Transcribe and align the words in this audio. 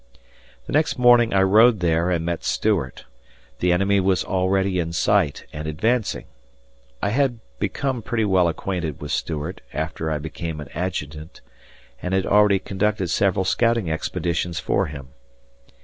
The 0.65 0.73
next 0.73 0.97
morning 0.97 1.31
I 1.31 1.43
rode 1.43 1.79
there 1.79 2.09
and 2.09 2.25
met 2.25 2.43
Stuart. 2.43 3.05
The 3.59 3.71
enemy 3.71 3.99
was 3.99 4.23
already 4.23 4.79
in 4.79 4.93
sight 4.93 5.45
and 5.53 5.67
advancing. 5.67 6.25
I 7.03 7.09
had 7.09 7.37
become 7.59 8.01
pretty 8.01 8.25
well 8.25 8.47
acquainted 8.47 8.99
with 8.99 9.11
Stuart 9.11 9.61
after 9.73 10.09
I 10.09 10.17
became 10.17 10.59
an 10.59 10.69
adjutant 10.73 11.41
and 12.01 12.15
had 12.15 12.25
already 12.25 12.57
conducted 12.57 13.09
several 13.11 13.45
scouting 13.45 13.91
expeditions 13.91 14.59
for 14.59 14.87
him. 14.87 15.09